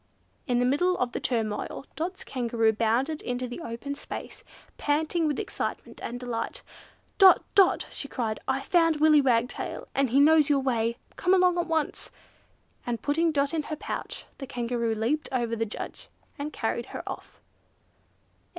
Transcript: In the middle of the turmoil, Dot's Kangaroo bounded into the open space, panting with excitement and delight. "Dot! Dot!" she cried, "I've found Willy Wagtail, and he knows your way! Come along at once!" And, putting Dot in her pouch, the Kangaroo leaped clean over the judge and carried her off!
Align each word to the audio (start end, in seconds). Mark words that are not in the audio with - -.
In 0.47 0.57
the 0.57 0.65
middle 0.65 0.97
of 0.97 1.11
the 1.11 1.19
turmoil, 1.19 1.85
Dot's 1.95 2.23
Kangaroo 2.23 2.71
bounded 2.73 3.21
into 3.21 3.47
the 3.47 3.61
open 3.61 3.93
space, 3.93 4.43
panting 4.79 5.27
with 5.27 5.37
excitement 5.37 5.99
and 6.01 6.19
delight. 6.19 6.63
"Dot! 7.19 7.43
Dot!" 7.53 7.85
she 7.91 8.07
cried, 8.07 8.39
"I've 8.47 8.65
found 8.65 8.95
Willy 8.95 9.21
Wagtail, 9.21 9.87
and 9.93 10.09
he 10.09 10.19
knows 10.19 10.49
your 10.49 10.57
way! 10.57 10.97
Come 11.17 11.35
along 11.35 11.59
at 11.59 11.67
once!" 11.67 12.09
And, 12.83 13.03
putting 13.03 13.31
Dot 13.31 13.53
in 13.53 13.61
her 13.61 13.75
pouch, 13.75 14.25
the 14.39 14.47
Kangaroo 14.47 14.95
leaped 14.95 15.29
clean 15.29 15.43
over 15.43 15.55
the 15.55 15.67
judge 15.67 16.07
and 16.39 16.51
carried 16.51 16.87
her 16.87 17.07
off! 17.07 17.39